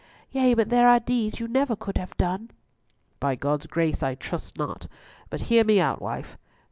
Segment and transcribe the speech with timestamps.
[0.31, 2.49] "Yea, but there are deeds you never could have done."
[3.19, 4.87] "By God's grace I trust not;
[5.29, 6.39] but hear me out, wife.